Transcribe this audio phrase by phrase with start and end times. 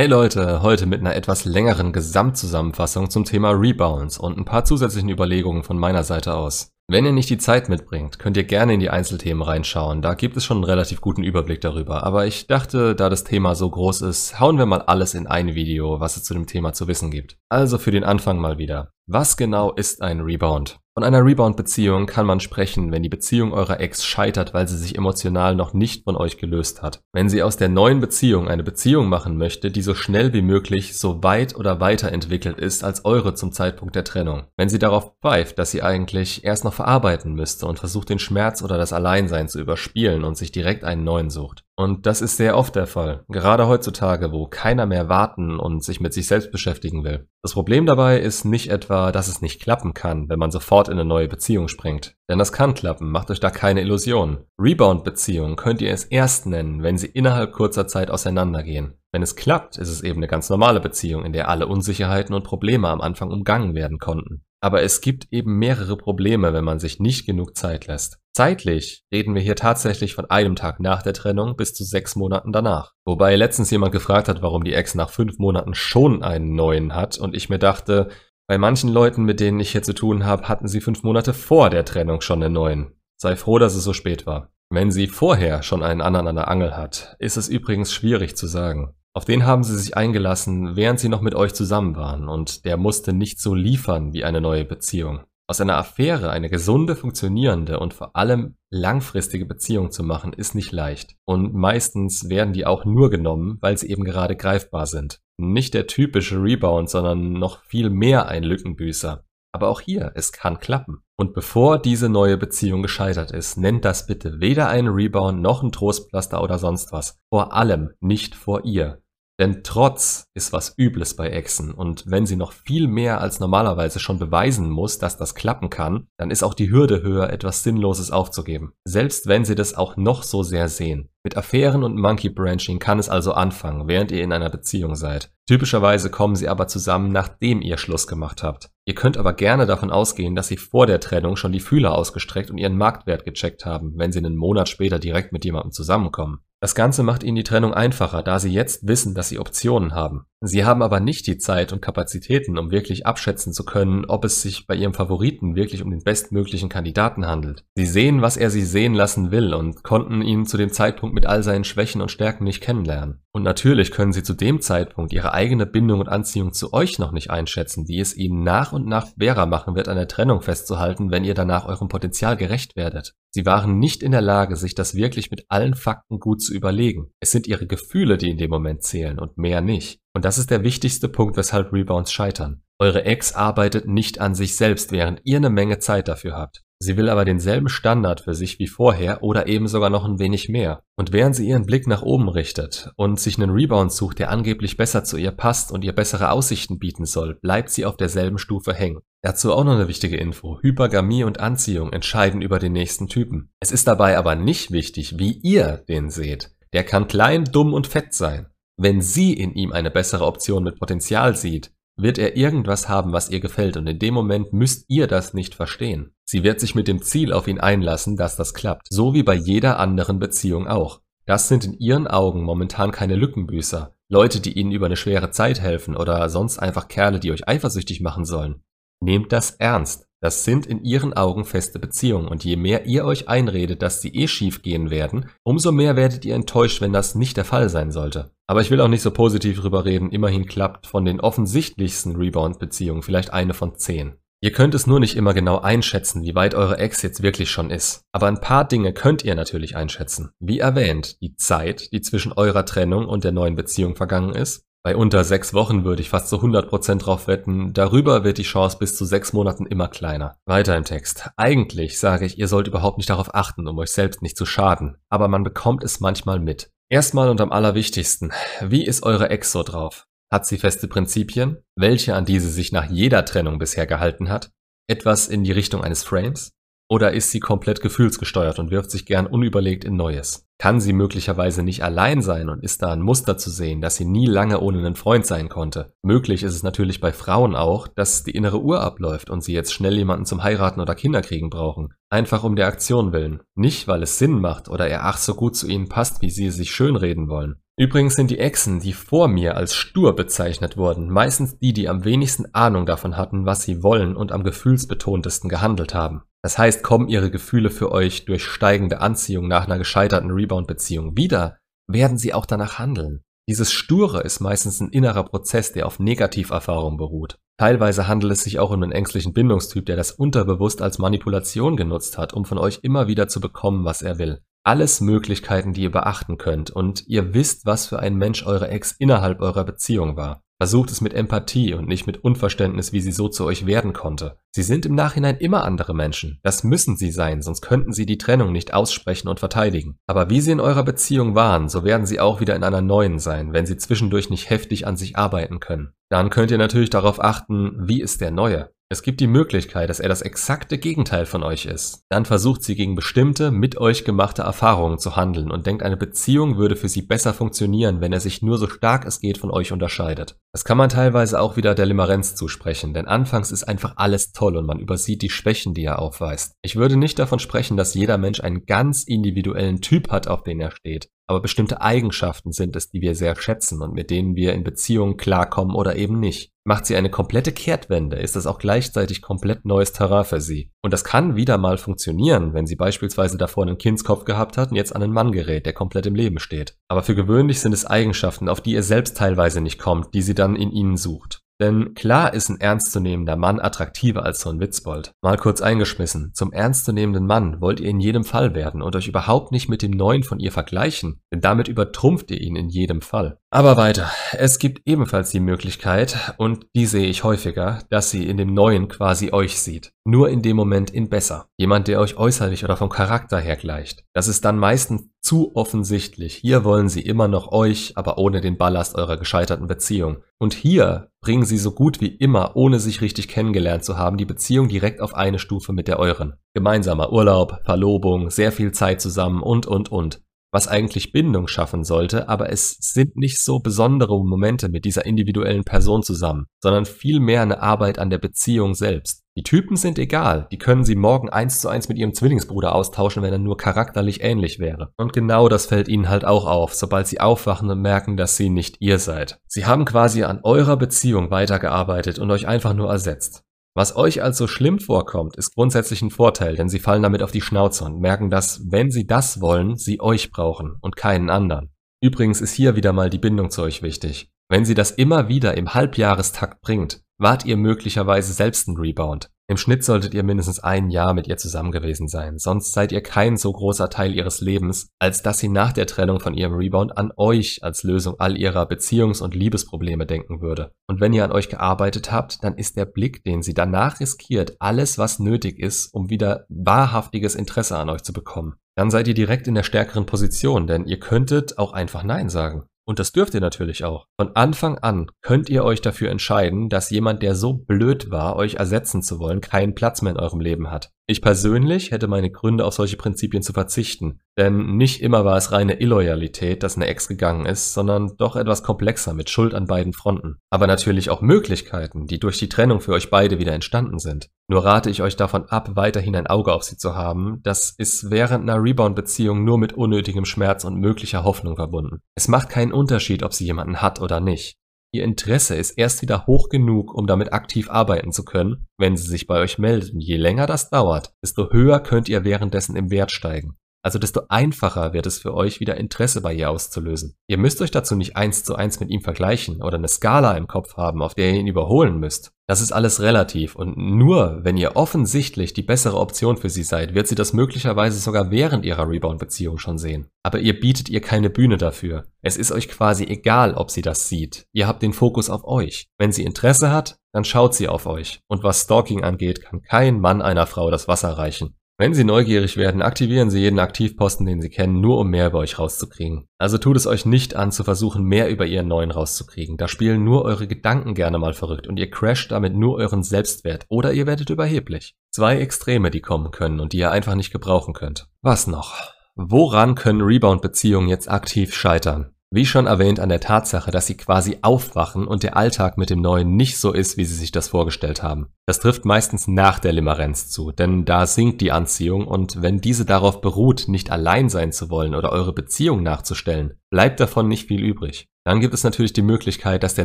[0.00, 5.10] Hey Leute, heute mit einer etwas längeren Gesamtzusammenfassung zum Thema Rebounds und ein paar zusätzlichen
[5.10, 6.70] Überlegungen von meiner Seite aus.
[6.88, 10.38] Wenn ihr nicht die Zeit mitbringt, könnt ihr gerne in die Einzelthemen reinschauen, da gibt
[10.38, 14.00] es schon einen relativ guten Überblick darüber, aber ich dachte, da das Thema so groß
[14.00, 17.10] ist, hauen wir mal alles in ein Video, was es zu dem Thema zu wissen
[17.10, 17.36] gibt.
[17.50, 18.92] Also für den Anfang mal wieder.
[19.06, 20.78] Was genau ist ein Rebound?
[21.00, 24.98] Von einer Rebound-Beziehung kann man sprechen, wenn die Beziehung eurer Ex scheitert, weil sie sich
[24.98, 27.00] emotional noch nicht von euch gelöst hat.
[27.14, 30.98] Wenn sie aus der neuen Beziehung eine Beziehung machen möchte, die so schnell wie möglich
[30.98, 34.42] so weit oder weiterentwickelt ist als eure zum Zeitpunkt der Trennung.
[34.58, 38.62] Wenn sie darauf pfeift, dass sie eigentlich erst noch verarbeiten müsste und versucht den Schmerz
[38.62, 41.64] oder das Alleinsein zu überspielen und sich direkt einen neuen sucht.
[41.80, 45.98] Und das ist sehr oft der Fall, gerade heutzutage, wo keiner mehr warten und sich
[45.98, 47.26] mit sich selbst beschäftigen will.
[47.42, 50.98] Das Problem dabei ist nicht etwa, dass es nicht klappen kann, wenn man sofort in
[50.98, 52.16] eine neue Beziehung springt.
[52.28, 54.44] Denn das kann klappen, macht euch da keine Illusionen.
[54.60, 58.98] Rebound-Beziehungen könnt ihr es erst nennen, wenn sie innerhalb kurzer Zeit auseinandergehen.
[59.10, 62.44] Wenn es klappt, ist es eben eine ganz normale Beziehung, in der alle Unsicherheiten und
[62.44, 64.44] Probleme am Anfang umgangen werden konnten.
[64.60, 68.18] Aber es gibt eben mehrere Probleme, wenn man sich nicht genug Zeit lässt.
[68.34, 72.52] Zeitlich reden wir hier tatsächlich von einem Tag nach der Trennung bis zu sechs Monaten
[72.52, 72.92] danach.
[73.04, 77.18] Wobei letztens jemand gefragt hat, warum die Ex nach fünf Monaten schon einen neuen hat
[77.18, 78.08] und ich mir dachte,
[78.46, 81.70] bei manchen Leuten, mit denen ich hier zu tun habe, hatten sie fünf Monate vor
[81.70, 82.92] der Trennung schon einen neuen.
[83.16, 84.52] Sei froh, dass es so spät war.
[84.70, 88.46] Wenn sie vorher schon einen anderen an der Angel hat, ist es übrigens schwierig zu
[88.46, 88.94] sagen.
[89.12, 92.76] Auf den haben sie sich eingelassen, während sie noch mit euch zusammen waren, und der
[92.76, 95.24] musste nicht so liefern wie eine neue Beziehung.
[95.48, 100.70] Aus einer Affäre eine gesunde, funktionierende und vor allem langfristige Beziehung zu machen, ist nicht
[100.70, 101.16] leicht.
[101.24, 105.20] Und meistens werden die auch nur genommen, weil sie eben gerade greifbar sind.
[105.38, 109.24] Nicht der typische Rebound, sondern noch viel mehr ein Lückenbüßer.
[109.52, 111.02] Aber auch hier, es kann klappen.
[111.16, 115.72] Und bevor diese neue Beziehung gescheitert ist, nennt das bitte weder einen Rebound noch ein
[115.72, 117.18] Trostpflaster oder sonst was.
[117.28, 119.02] Vor allem nicht vor ihr.
[119.40, 123.98] Denn Trotz ist was Übles bei Exen und wenn sie noch viel mehr als normalerweise
[123.98, 128.10] schon beweisen muss, dass das klappen kann, dann ist auch die Hürde höher, etwas Sinnloses
[128.10, 128.74] aufzugeben.
[128.84, 131.08] Selbst wenn sie das auch noch so sehr sehen.
[131.24, 135.32] Mit Affären und Monkey Branching kann es also anfangen, während ihr in einer Beziehung seid.
[135.48, 138.68] Typischerweise kommen sie aber zusammen, nachdem ihr Schluss gemacht habt.
[138.84, 142.50] Ihr könnt aber gerne davon ausgehen, dass sie vor der Trennung schon die Fühler ausgestreckt
[142.50, 146.40] und ihren Marktwert gecheckt haben, wenn sie einen Monat später direkt mit jemandem zusammenkommen.
[146.60, 150.26] Das Ganze macht ihnen die Trennung einfacher, da sie jetzt wissen, dass sie Optionen haben.
[150.42, 154.40] Sie haben aber nicht die Zeit und Kapazitäten, um wirklich abschätzen zu können, ob es
[154.40, 157.64] sich bei ihrem Favoriten wirklich um den bestmöglichen Kandidaten handelt.
[157.74, 161.26] Sie sehen, was er sie sehen lassen will und konnten ihn zu dem Zeitpunkt mit
[161.26, 163.20] all seinen Schwächen und Stärken nicht kennenlernen.
[163.32, 167.12] Und natürlich können sie zu dem Zeitpunkt ihre eigene Bindung und Anziehung zu euch noch
[167.12, 171.10] nicht einschätzen, die es ihnen nach und nach schwerer machen wird, an der Trennung festzuhalten,
[171.10, 173.14] wenn ihr danach eurem Potenzial gerecht werdet.
[173.30, 177.12] Sie waren nicht in der Lage, sich das wirklich mit allen Fakten gut zu überlegen.
[177.20, 180.00] Es sind ihre Gefühle, die in dem Moment zählen und mehr nicht.
[180.14, 182.62] Und das ist der wichtigste Punkt, weshalb Rebounds scheitern.
[182.78, 186.62] Eure Ex arbeitet nicht an sich selbst, während ihr eine Menge Zeit dafür habt.
[186.82, 190.48] Sie will aber denselben Standard für sich wie vorher oder eben sogar noch ein wenig
[190.48, 190.82] mehr.
[190.96, 194.78] Und während sie ihren Blick nach oben richtet und sich einen Rebound sucht, der angeblich
[194.78, 198.72] besser zu ihr passt und ihr bessere Aussichten bieten soll, bleibt sie auf derselben Stufe
[198.72, 199.00] hängen.
[199.20, 200.58] Dazu auch noch eine wichtige Info.
[200.62, 203.50] Hypergamie und Anziehung entscheiden über den nächsten Typen.
[203.60, 206.50] Es ist dabei aber nicht wichtig, wie ihr den seht.
[206.72, 208.46] Der kann klein, dumm und fett sein.
[208.82, 213.28] Wenn sie in ihm eine bessere Option mit Potenzial sieht, wird er irgendwas haben, was
[213.28, 216.14] ihr gefällt und in dem Moment müsst ihr das nicht verstehen.
[216.24, 219.34] Sie wird sich mit dem Ziel auf ihn einlassen, dass das klappt, so wie bei
[219.34, 221.02] jeder anderen Beziehung auch.
[221.26, 225.60] Das sind in ihren Augen momentan keine Lückenbüßer, Leute, die ihnen über eine schwere Zeit
[225.60, 228.62] helfen oder sonst einfach Kerle, die euch eifersüchtig machen sollen.
[229.02, 230.06] Nehmt das ernst.
[230.22, 234.14] Das sind in ihren Augen feste Beziehungen und je mehr ihr euch einredet, dass sie
[234.14, 237.90] eh schief gehen werden, umso mehr werdet ihr enttäuscht, wenn das nicht der Fall sein
[237.90, 238.30] sollte.
[238.46, 243.02] Aber ich will auch nicht so positiv drüber reden, immerhin klappt von den offensichtlichsten Rebound-Beziehungen
[243.02, 244.14] vielleicht eine von zehn.
[244.42, 247.70] Ihr könnt es nur nicht immer genau einschätzen, wie weit eure Ex jetzt wirklich schon
[247.70, 248.04] ist.
[248.10, 250.30] Aber ein paar Dinge könnt ihr natürlich einschätzen.
[250.38, 254.96] Wie erwähnt, die Zeit, die zwischen eurer Trennung und der neuen Beziehung vergangen ist, bei
[254.96, 258.96] unter sechs Wochen würde ich fast zu 100% drauf wetten, darüber wird die Chance bis
[258.96, 260.38] zu sechs Monaten immer kleiner.
[260.46, 261.28] Weiter im Text.
[261.36, 264.96] Eigentlich sage ich, ihr sollt überhaupt nicht darauf achten, um euch selbst nicht zu schaden,
[265.10, 266.70] aber man bekommt es manchmal mit.
[266.88, 268.32] Erstmal und am allerwichtigsten,
[268.62, 270.06] wie ist eure Ex so drauf?
[270.32, 274.50] Hat sie feste Prinzipien, welche an diese sich nach jeder Trennung bisher gehalten hat?
[274.88, 276.52] Etwas in die Richtung eines Frames?
[276.90, 280.48] Oder ist sie komplett gefühlsgesteuert und wirft sich gern unüberlegt in Neues?
[280.58, 284.04] Kann sie möglicherweise nicht allein sein und ist da ein Muster zu sehen, dass sie
[284.04, 285.94] nie lange ohne einen Freund sein konnte?
[286.02, 289.72] Möglich ist es natürlich bei Frauen auch, dass die innere Uhr abläuft und sie jetzt
[289.72, 291.94] schnell jemanden zum Heiraten oder Kinderkriegen brauchen.
[292.10, 293.40] Einfach um der Aktion willen.
[293.54, 296.46] Nicht, weil es Sinn macht oder er ach so gut zu ihnen passt, wie sie
[296.46, 297.62] es sich schönreden wollen.
[297.80, 302.04] Übrigens sind die Exen, die vor mir als stur bezeichnet wurden, meistens die, die am
[302.04, 306.20] wenigsten Ahnung davon hatten, was sie wollen und am gefühlsbetontesten gehandelt haben.
[306.42, 311.56] Das heißt, kommen ihre Gefühle für euch durch steigende Anziehung nach einer gescheiterten Rebound-Beziehung wieder,
[311.90, 313.22] werden sie auch danach handeln.
[313.48, 317.38] Dieses Sture ist meistens ein innerer Prozess, der auf Negativerfahrung beruht.
[317.58, 322.18] Teilweise handelt es sich auch um einen ängstlichen Bindungstyp, der das unterbewusst als Manipulation genutzt
[322.18, 325.92] hat, um von euch immer wieder zu bekommen, was er will alles Möglichkeiten, die ihr
[325.92, 330.42] beachten könnt und ihr wisst, was für ein Mensch eure Ex innerhalb eurer Beziehung war.
[330.60, 334.36] Versucht es mit Empathie und nicht mit Unverständnis, wie sie so zu euch werden konnte.
[334.54, 336.38] Sie sind im Nachhinein immer andere Menschen.
[336.42, 339.96] Das müssen sie sein, sonst könnten sie die Trennung nicht aussprechen und verteidigen.
[340.06, 343.18] Aber wie sie in eurer Beziehung waren, so werden sie auch wieder in einer neuen
[343.18, 345.94] sein, wenn sie zwischendurch nicht heftig an sich arbeiten können.
[346.10, 348.70] Dann könnt ihr natürlich darauf achten, wie ist der Neue.
[348.92, 352.02] Es gibt die Möglichkeit, dass er das exakte Gegenteil von euch ist.
[352.08, 356.56] Dann versucht sie gegen bestimmte, mit euch gemachte Erfahrungen zu handeln und denkt, eine Beziehung
[356.56, 359.70] würde für sie besser funktionieren, wenn er sich nur so stark es geht von euch
[359.70, 360.40] unterscheidet.
[360.52, 364.56] Das kann man teilweise auch wieder der Limerenz zusprechen, denn anfangs ist einfach alles toll
[364.56, 366.54] und man übersieht die Schwächen, die er aufweist.
[366.60, 370.60] Ich würde nicht davon sprechen, dass jeder Mensch einen ganz individuellen Typ hat, auf den
[370.60, 374.52] er steht aber bestimmte Eigenschaften sind es, die wir sehr schätzen und mit denen wir
[374.52, 376.50] in Beziehungen klarkommen oder eben nicht.
[376.64, 380.72] Macht sie eine komplette Kehrtwende, ist das auch gleichzeitig komplett neues Terrain für sie.
[380.82, 384.76] Und das kann wieder mal funktionieren, wenn sie beispielsweise davor einen Kindskopf gehabt hat und
[384.76, 386.74] jetzt an einen Mann gerät, der komplett im Leben steht.
[386.88, 390.34] Aber für gewöhnlich sind es Eigenschaften, auf die ihr selbst teilweise nicht kommt, die sie
[390.34, 391.44] dann in ihnen sucht.
[391.60, 395.12] Denn klar ist ein ernstzunehmender Mann attraktiver als so ein Witzbold.
[395.20, 396.32] Mal kurz eingeschmissen.
[396.32, 399.90] Zum ernstzunehmenden Mann wollt ihr in jedem Fall werden und euch überhaupt nicht mit dem
[399.90, 403.39] Neuen von ihr vergleichen, denn damit übertrumpft ihr ihn in jedem Fall.
[403.52, 404.12] Aber weiter.
[404.32, 408.86] Es gibt ebenfalls die Möglichkeit, und die sehe ich häufiger, dass sie in dem Neuen
[408.86, 409.92] quasi euch sieht.
[410.04, 411.48] Nur in dem Moment in besser.
[411.56, 414.04] Jemand, der euch äußerlich oder vom Charakter her gleicht.
[414.12, 416.36] Das ist dann meistens zu offensichtlich.
[416.36, 420.18] Hier wollen sie immer noch euch, aber ohne den Ballast eurer gescheiterten Beziehung.
[420.38, 424.26] Und hier bringen sie so gut wie immer, ohne sich richtig kennengelernt zu haben, die
[424.26, 426.34] Beziehung direkt auf eine Stufe mit der euren.
[426.54, 432.28] Gemeinsamer Urlaub, Verlobung, sehr viel Zeit zusammen und, und, und was eigentlich Bindung schaffen sollte,
[432.28, 437.62] aber es sind nicht so besondere Momente mit dieser individuellen Person zusammen, sondern vielmehr eine
[437.62, 439.22] Arbeit an der Beziehung selbst.
[439.36, 443.22] Die Typen sind egal, die können sie morgen eins zu eins mit ihrem Zwillingsbruder austauschen,
[443.22, 444.92] wenn er nur charakterlich ähnlich wäre.
[444.96, 448.50] Und genau das fällt ihnen halt auch auf, sobald sie aufwachen und merken, dass sie
[448.50, 449.38] nicht ihr seid.
[449.46, 453.44] Sie haben quasi an eurer Beziehung weitergearbeitet und euch einfach nur ersetzt.
[453.80, 457.30] Was euch als so schlimm vorkommt, ist grundsätzlich ein Vorteil, denn sie fallen damit auf
[457.30, 461.70] die Schnauze und merken, dass, wenn sie das wollen, sie euch brauchen und keinen anderen.
[462.02, 464.30] Übrigens ist hier wieder mal die Bindung zu euch wichtig.
[464.50, 469.30] Wenn sie das immer wieder im Halbjahrestakt bringt, wart ihr möglicherweise selbst ein Rebound.
[469.50, 473.02] Im Schnitt solltet ihr mindestens ein Jahr mit ihr zusammen gewesen sein, sonst seid ihr
[473.02, 476.96] kein so großer Teil ihres Lebens, als dass sie nach der Trennung von ihrem Rebound
[476.96, 480.70] an euch als Lösung all ihrer Beziehungs- und Liebesprobleme denken würde.
[480.86, 484.54] Und wenn ihr an euch gearbeitet habt, dann ist der Blick, den sie danach riskiert,
[484.60, 488.54] alles, was nötig ist, um wieder wahrhaftiges Interesse an euch zu bekommen.
[488.76, 492.66] Dann seid ihr direkt in der stärkeren Position, denn ihr könntet auch einfach Nein sagen.
[492.90, 494.08] Und das dürft ihr natürlich auch.
[494.20, 498.54] Von Anfang an könnt ihr euch dafür entscheiden, dass jemand, der so blöd war, euch
[498.54, 500.90] ersetzen zu wollen, keinen Platz mehr in eurem Leben hat.
[501.10, 504.20] Ich persönlich hätte meine Gründe, auf solche Prinzipien zu verzichten.
[504.38, 508.62] Denn nicht immer war es reine Illoyalität, dass eine Ex gegangen ist, sondern doch etwas
[508.62, 510.36] komplexer mit Schuld an beiden Fronten.
[510.50, 514.28] Aber natürlich auch Möglichkeiten, die durch die Trennung für euch beide wieder entstanden sind.
[514.46, 517.40] Nur rate ich euch davon ab, weiterhin ein Auge auf sie zu haben.
[517.42, 522.02] Das ist während einer Rebound-Beziehung nur mit unnötigem Schmerz und möglicher Hoffnung verbunden.
[522.14, 524.59] Es macht keinen Unterschied, ob sie jemanden hat oder nicht.
[524.92, 529.06] Ihr Interesse ist erst wieder hoch genug, um damit aktiv arbeiten zu können, wenn sie
[529.06, 529.92] sich bei euch meldet.
[529.92, 533.56] Und je länger das dauert, desto höher könnt ihr währenddessen im Wert steigen.
[533.82, 537.14] Also desto einfacher wird es für euch wieder Interesse bei ihr auszulösen.
[537.28, 540.46] Ihr müsst euch dazu nicht eins zu eins mit ihm vergleichen oder eine Skala im
[540.46, 542.32] Kopf haben, auf der ihr ihn überholen müsst.
[542.46, 546.94] Das ist alles relativ und nur wenn ihr offensichtlich die bessere Option für sie seid,
[546.94, 550.08] wird sie das möglicherweise sogar während ihrer Rebound-Beziehung schon sehen.
[550.24, 552.06] Aber ihr bietet ihr keine Bühne dafür.
[552.22, 554.46] Es ist euch quasi egal, ob sie das sieht.
[554.52, 555.86] Ihr habt den Fokus auf euch.
[555.96, 558.20] Wenn sie Interesse hat, dann schaut sie auf euch.
[558.26, 561.54] Und was Stalking angeht, kann kein Mann einer Frau das Wasser reichen.
[561.80, 565.38] Wenn Sie neugierig werden, aktivieren Sie jeden Aktivposten, den Sie kennen, nur um mehr über
[565.38, 566.26] euch rauszukriegen.
[566.36, 569.56] Also tut es euch nicht an, zu versuchen, mehr über Ihren neuen rauszukriegen.
[569.56, 573.64] Da spielen nur eure Gedanken gerne mal verrückt und ihr crasht damit nur euren Selbstwert
[573.70, 574.94] oder ihr werdet überheblich.
[575.10, 578.08] Zwei Extreme, die kommen können und die ihr einfach nicht gebrauchen könnt.
[578.20, 578.74] Was noch?
[579.14, 582.10] Woran können Rebound-Beziehungen jetzt aktiv scheitern?
[582.32, 586.00] Wie schon erwähnt an der Tatsache, dass sie quasi aufwachen und der Alltag mit dem
[586.00, 588.28] Neuen nicht so ist, wie sie sich das vorgestellt haben.
[588.46, 592.84] Das trifft meistens nach der Limerenz zu, denn da sinkt die Anziehung und wenn diese
[592.84, 597.64] darauf beruht, nicht allein sein zu wollen oder eure Beziehung nachzustellen, bleibt davon nicht viel
[597.64, 598.06] übrig.
[598.24, 599.84] Dann gibt es natürlich die Möglichkeit, dass der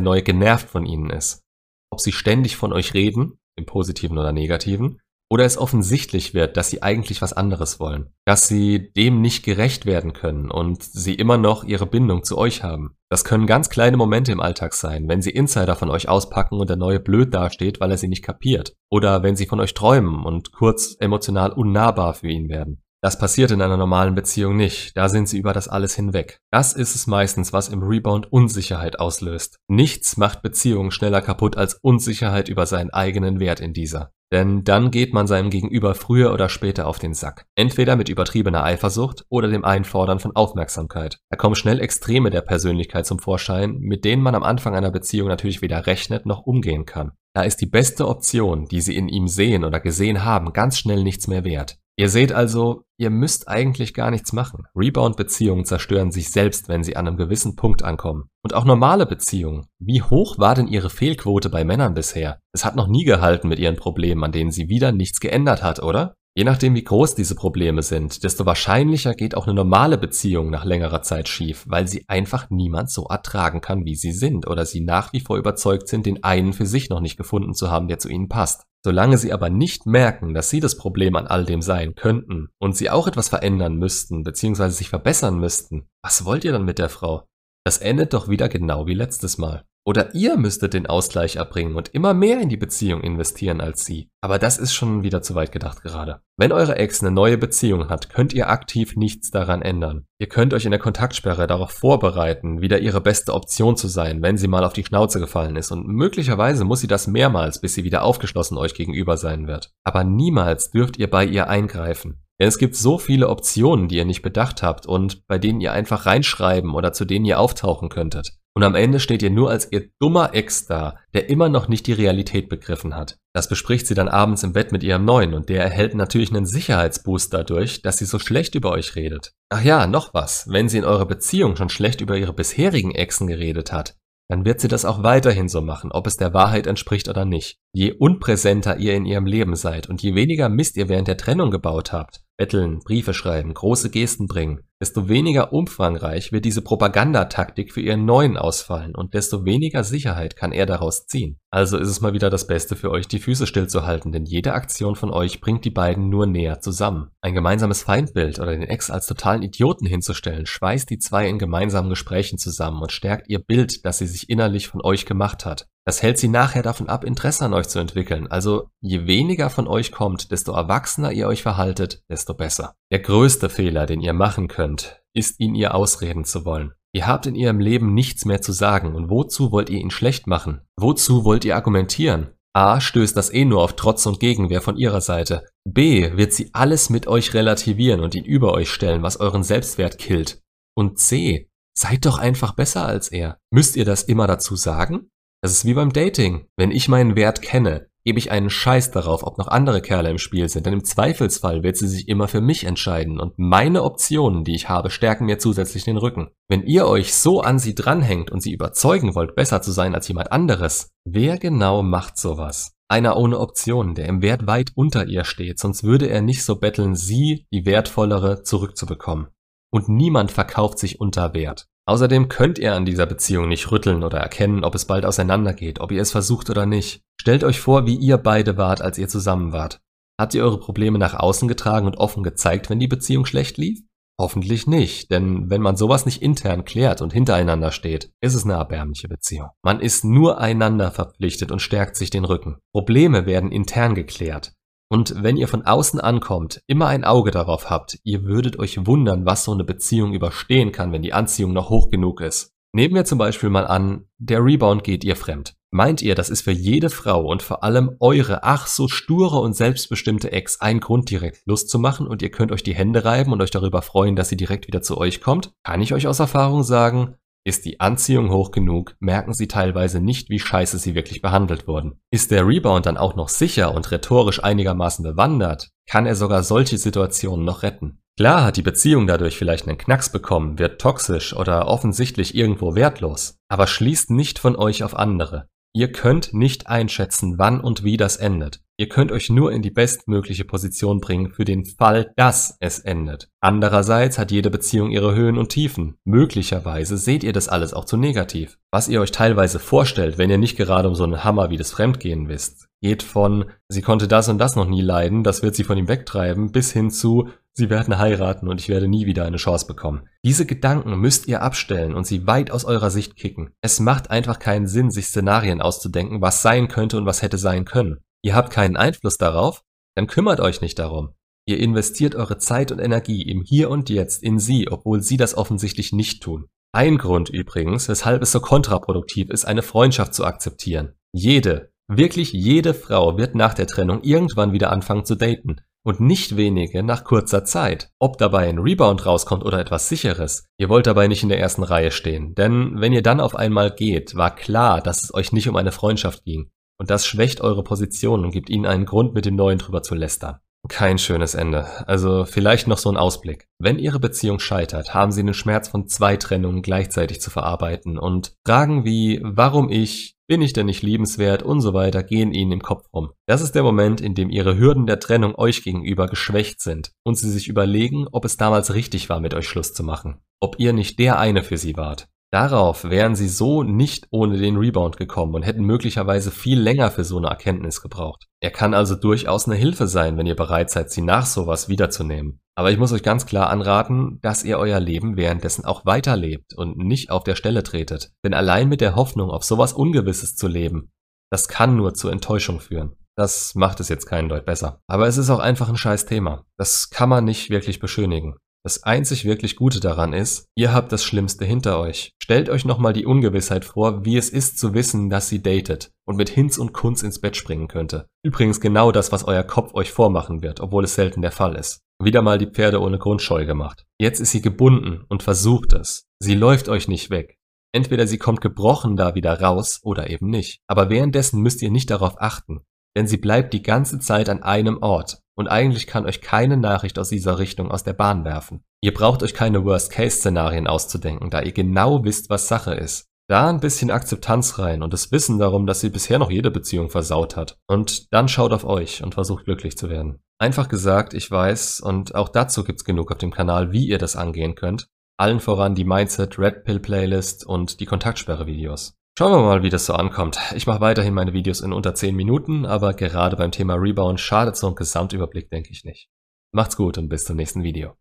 [0.00, 1.42] Neue genervt von ihnen ist.
[1.90, 6.70] Ob sie ständig von euch reden, im positiven oder negativen, oder es offensichtlich wird, dass
[6.70, 11.36] sie eigentlich was anderes wollen, dass sie dem nicht gerecht werden können und sie immer
[11.36, 12.96] noch ihre Bindung zu euch haben.
[13.08, 16.70] Das können ganz kleine Momente im Alltag sein, wenn sie Insider von euch auspacken und
[16.70, 18.74] der neue blöd dasteht, weil er sie nicht kapiert.
[18.90, 22.82] Oder wenn sie von euch träumen und kurz emotional unnahbar für ihn werden.
[23.02, 26.40] Das passiert in einer normalen Beziehung nicht, da sind sie über das alles hinweg.
[26.50, 29.58] Das ist es meistens, was im Rebound Unsicherheit auslöst.
[29.68, 34.10] Nichts macht Beziehungen schneller kaputt als Unsicherheit über seinen eigenen Wert in dieser.
[34.32, 37.46] Denn dann geht man seinem Gegenüber früher oder später auf den Sack.
[37.54, 41.18] Entweder mit übertriebener Eifersucht oder dem Einfordern von Aufmerksamkeit.
[41.30, 45.28] Da kommen schnell Extreme der Persönlichkeit zum Vorschein, mit denen man am Anfang einer Beziehung
[45.28, 47.12] natürlich weder rechnet noch umgehen kann.
[47.34, 51.04] Da ist die beste Option, die sie in ihm sehen oder gesehen haben, ganz schnell
[51.04, 51.78] nichts mehr wert.
[51.98, 54.64] Ihr seht also, ihr müsst eigentlich gar nichts machen.
[54.76, 58.28] Rebound-Beziehungen zerstören sich selbst, wenn sie an einem gewissen Punkt ankommen.
[58.42, 59.66] Und auch normale Beziehungen.
[59.78, 62.38] Wie hoch war denn ihre Fehlquote bei Männern bisher?
[62.52, 65.82] Es hat noch nie gehalten mit ihren Problemen, an denen sie wieder nichts geändert hat,
[65.82, 66.14] oder?
[66.38, 70.66] Je nachdem, wie groß diese Probleme sind, desto wahrscheinlicher geht auch eine normale Beziehung nach
[70.66, 74.82] längerer Zeit schief, weil sie einfach niemand so ertragen kann, wie sie sind, oder sie
[74.82, 77.98] nach wie vor überzeugt sind, den einen für sich noch nicht gefunden zu haben, der
[77.98, 78.64] zu ihnen passt.
[78.84, 82.76] Solange sie aber nicht merken, dass sie das Problem an all dem sein könnten und
[82.76, 86.90] sie auch etwas verändern müssten, beziehungsweise sich verbessern müssten, was wollt ihr dann mit der
[86.90, 87.26] Frau?
[87.64, 89.64] Das endet doch wieder genau wie letztes Mal.
[89.88, 94.10] Oder ihr müsstet den Ausgleich erbringen und immer mehr in die Beziehung investieren als sie.
[94.20, 96.22] Aber das ist schon wieder zu weit gedacht gerade.
[96.36, 100.04] Wenn eure Ex eine neue Beziehung hat, könnt ihr aktiv nichts daran ändern.
[100.18, 104.36] Ihr könnt euch in der Kontaktsperre darauf vorbereiten, wieder ihre beste Option zu sein, wenn
[104.36, 105.70] sie mal auf die Schnauze gefallen ist.
[105.70, 109.70] Und möglicherweise muss sie das mehrmals, bis sie wieder aufgeschlossen euch gegenüber sein wird.
[109.84, 112.24] Aber niemals dürft ihr bei ihr eingreifen.
[112.40, 115.72] Denn es gibt so viele Optionen, die ihr nicht bedacht habt und bei denen ihr
[115.72, 118.32] einfach reinschreiben oder zu denen ihr auftauchen könntet.
[118.56, 121.86] Und am Ende steht ihr nur als ihr dummer Ex da, der immer noch nicht
[121.86, 123.18] die Realität begriffen hat.
[123.34, 126.46] Das bespricht sie dann abends im Bett mit ihrem Neuen und der erhält natürlich einen
[126.46, 129.34] Sicherheitsboost dadurch, dass sie so schlecht über euch redet.
[129.50, 130.46] Ach ja, noch was.
[130.48, 133.94] Wenn sie in eurer Beziehung schon schlecht über ihre bisherigen Exen geredet hat,
[134.30, 137.58] dann wird sie das auch weiterhin so machen, ob es der Wahrheit entspricht oder nicht.
[137.78, 141.50] Je unpräsenter ihr in ihrem Leben seid und je weniger Mist ihr während der Trennung
[141.50, 147.82] gebaut habt, betteln, Briefe schreiben, große Gesten bringen, desto weniger umfangreich wird diese Propagandataktik für
[147.82, 151.38] ihren neuen ausfallen und desto weniger Sicherheit kann er daraus ziehen.
[151.50, 154.96] Also ist es mal wieder das Beste für euch, die Füße stillzuhalten, denn jede Aktion
[154.96, 157.10] von euch bringt die beiden nur näher zusammen.
[157.20, 161.90] Ein gemeinsames Feindbild oder den Ex als totalen Idioten hinzustellen, schweißt die zwei in gemeinsamen
[161.90, 165.66] Gesprächen zusammen und stärkt ihr Bild, das sie sich innerlich von euch gemacht hat.
[165.86, 168.26] Das hält sie nachher davon ab, Interesse an euch zu entwickeln.
[168.26, 172.74] Also je weniger von euch kommt, desto erwachsener ihr euch verhaltet, desto besser.
[172.90, 176.72] Der größte Fehler, den ihr machen könnt, ist ihn ihr ausreden zu wollen.
[176.92, 180.26] Ihr habt in ihrem Leben nichts mehr zu sagen und wozu wollt ihr ihn schlecht
[180.26, 180.62] machen?
[180.76, 182.30] Wozu wollt ihr argumentieren?
[182.52, 182.80] A.
[182.80, 185.44] Stößt das eh nur auf Trotz und Gegenwehr von ihrer Seite.
[185.68, 186.16] B.
[186.16, 190.40] Wird sie alles mit euch relativieren und ihn über euch stellen, was euren Selbstwert killt.
[190.74, 191.50] Und C.
[191.78, 193.38] Seid doch einfach besser als er.
[193.52, 195.10] Müsst ihr das immer dazu sagen?
[195.46, 196.48] Das ist wie beim Dating.
[196.56, 200.18] Wenn ich meinen Wert kenne, gebe ich einen Scheiß darauf, ob noch andere Kerle im
[200.18, 204.42] Spiel sind, denn im Zweifelsfall wird sie sich immer für mich entscheiden und meine Optionen,
[204.42, 206.30] die ich habe, stärken mir zusätzlich den Rücken.
[206.48, 210.08] Wenn ihr euch so an sie dranhängt und sie überzeugen wollt, besser zu sein als
[210.08, 212.72] jemand anderes, wer genau macht sowas?
[212.88, 216.56] Einer ohne Optionen, der im Wert weit unter ihr steht, sonst würde er nicht so
[216.56, 219.28] betteln, sie, die wertvollere, zurückzubekommen.
[219.70, 221.68] Und niemand verkauft sich unter Wert.
[221.88, 225.92] Außerdem könnt ihr an dieser Beziehung nicht rütteln oder erkennen, ob es bald auseinandergeht, ob
[225.92, 227.02] ihr es versucht oder nicht.
[227.20, 229.80] Stellt euch vor, wie ihr beide wart, als ihr zusammen wart.
[230.20, 233.82] Habt ihr eure Probleme nach außen getragen und offen gezeigt, wenn die Beziehung schlecht lief?
[234.18, 238.54] Hoffentlich nicht, denn wenn man sowas nicht intern klärt und hintereinander steht, ist es eine
[238.54, 239.50] erbärmliche Beziehung.
[239.62, 242.56] Man ist nur einander verpflichtet und stärkt sich den Rücken.
[242.72, 244.54] Probleme werden intern geklärt.
[244.88, 249.26] Und wenn ihr von außen ankommt, immer ein Auge darauf habt, ihr würdet euch wundern,
[249.26, 252.52] was so eine Beziehung überstehen kann, wenn die Anziehung noch hoch genug ist.
[252.72, 255.56] Nehmen wir zum Beispiel mal an, der Rebound geht ihr fremd.
[255.72, 259.54] Meint ihr, das ist für jede Frau und vor allem eure ach so sture und
[259.54, 263.32] selbstbestimmte Ex ein Grund, direkt Lust zu machen und ihr könnt euch die Hände reiben
[263.32, 265.52] und euch darüber freuen, dass sie direkt wieder zu euch kommt?
[265.64, 267.16] Kann ich euch aus Erfahrung sagen,
[267.46, 272.00] ist die Anziehung hoch genug, merken sie teilweise nicht, wie scheiße sie wirklich behandelt wurden.
[272.10, 276.76] Ist der Rebound dann auch noch sicher und rhetorisch einigermaßen bewandert, kann er sogar solche
[276.76, 278.02] Situationen noch retten.
[278.16, 283.38] Klar hat die Beziehung dadurch vielleicht einen Knacks bekommen, wird toxisch oder offensichtlich irgendwo wertlos,
[283.48, 285.48] aber schließt nicht von euch auf andere.
[285.76, 288.62] Ihr könnt nicht einschätzen, wann und wie das endet.
[288.78, 293.28] Ihr könnt euch nur in die bestmögliche Position bringen für den Fall, dass es endet.
[293.40, 295.98] Andererseits hat jede Beziehung ihre Höhen und Tiefen.
[296.04, 298.56] Möglicherweise seht ihr das alles auch zu negativ.
[298.70, 301.72] Was ihr euch teilweise vorstellt, wenn ihr nicht gerade um so einen Hammer wie das
[301.72, 305.64] Fremdgehen wisst, geht von, sie konnte das und das noch nie leiden, das wird sie
[305.64, 307.28] von ihm wegtreiben, bis hin zu,
[307.58, 310.06] Sie werden heiraten und ich werde nie wieder eine Chance bekommen.
[310.22, 313.54] Diese Gedanken müsst ihr abstellen und sie weit aus eurer Sicht kicken.
[313.62, 317.64] Es macht einfach keinen Sinn, sich Szenarien auszudenken, was sein könnte und was hätte sein
[317.64, 318.00] können.
[318.22, 319.62] Ihr habt keinen Einfluss darauf?
[319.94, 321.14] Dann kümmert euch nicht darum.
[321.46, 325.34] Ihr investiert eure Zeit und Energie im Hier und Jetzt in sie, obwohl sie das
[325.34, 326.48] offensichtlich nicht tun.
[326.72, 330.92] Ein Grund übrigens, weshalb es so kontraproduktiv ist, eine Freundschaft zu akzeptieren.
[331.12, 336.36] Jede, wirklich jede Frau wird nach der Trennung irgendwann wieder anfangen zu daten und nicht
[336.36, 337.90] wenige nach kurzer Zeit.
[338.00, 341.62] Ob dabei ein Rebound rauskommt oder etwas sicheres, ihr wollt dabei nicht in der ersten
[341.62, 345.48] Reihe stehen, denn wenn ihr dann auf einmal geht, war klar, dass es euch nicht
[345.48, 346.50] um eine Freundschaft ging.
[346.78, 349.94] Und das schwächt eure Position und gibt ihnen einen Grund, mit dem Neuen drüber zu
[349.94, 350.40] lästern.
[350.68, 351.66] Kein schönes Ende.
[351.86, 353.46] Also vielleicht noch so ein Ausblick.
[353.60, 358.34] Wenn Ihre Beziehung scheitert, haben Sie den Schmerz von zwei Trennungen gleichzeitig zu verarbeiten und
[358.44, 362.62] Fragen wie warum ich, bin ich denn nicht liebenswert und so weiter gehen ihnen im
[362.62, 363.10] Kopf rum.
[363.26, 367.16] Das ist der Moment, in dem ihre Hürden der Trennung euch gegenüber geschwächt sind und
[367.16, 370.18] sie sich überlegen, ob es damals richtig war, mit euch Schluss zu machen.
[370.40, 372.08] Ob ihr nicht der eine für sie wart.
[372.32, 377.04] Darauf wären sie so nicht ohne den Rebound gekommen und hätten möglicherweise viel länger für
[377.04, 378.26] so eine Erkenntnis gebraucht.
[378.40, 382.40] Er kann also durchaus eine Hilfe sein, wenn ihr bereit seid, sie nach sowas wiederzunehmen.
[382.58, 386.78] Aber ich muss euch ganz klar anraten, dass ihr euer Leben währenddessen auch weiterlebt und
[386.78, 388.12] nicht auf der Stelle tretet.
[388.24, 390.90] Denn allein mit der Hoffnung, auf sowas Ungewisses zu leben,
[391.30, 392.96] das kann nur zu Enttäuschung führen.
[393.14, 394.80] Das macht es jetzt keinen Deut besser.
[394.86, 396.44] Aber es ist auch einfach ein scheiß Thema.
[396.58, 398.36] Das kann man nicht wirklich beschönigen.
[398.66, 402.16] Das einzig wirklich Gute daran ist, ihr habt das Schlimmste hinter euch.
[402.20, 406.16] Stellt euch nochmal die Ungewissheit vor, wie es ist zu wissen, dass sie datet und
[406.16, 408.08] mit Hinz und Kunz ins Bett springen könnte.
[408.24, 411.82] Übrigens genau das, was euer Kopf euch vormachen wird, obwohl es selten der Fall ist.
[412.02, 413.86] Wieder mal die Pferde ohne Grundscheu gemacht.
[414.00, 416.08] Jetzt ist sie gebunden und versucht es.
[416.18, 417.38] Sie läuft euch nicht weg.
[417.72, 420.58] Entweder sie kommt gebrochen da wieder raus oder eben nicht.
[420.66, 422.62] Aber währenddessen müsst ihr nicht darauf achten,
[422.96, 426.98] denn sie bleibt die ganze Zeit an einem Ort und eigentlich kann euch keine Nachricht
[426.98, 428.62] aus dieser Richtung aus der Bahn werfen.
[428.82, 433.06] Ihr braucht euch keine Worst-Case-Szenarien auszudenken, da ihr genau wisst, was Sache ist.
[433.28, 436.90] Da ein bisschen Akzeptanz rein und das Wissen darum, dass sie bisher noch jede Beziehung
[436.90, 437.58] versaut hat.
[437.66, 440.20] Und dann schaut auf euch und versucht glücklich zu werden.
[440.38, 444.14] Einfach gesagt, ich weiß, und auch dazu gibt's genug auf dem Kanal, wie ihr das
[444.14, 444.86] angehen könnt.
[445.18, 448.94] Allen voran die Mindset Red Pill Playlist und die Kontaktsperre Videos.
[449.18, 450.38] Schauen wir mal, wie das so ankommt.
[450.54, 454.58] Ich mache weiterhin meine Videos in unter 10 Minuten, aber gerade beim Thema Rebound schadet
[454.58, 456.10] so ein Gesamtüberblick, denke ich nicht.
[456.52, 457.96] Macht's gut und bis zum nächsten Video.